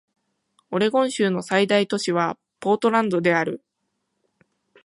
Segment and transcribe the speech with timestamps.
[0.71, 3.63] オレゴン州の最大都市はポートランドである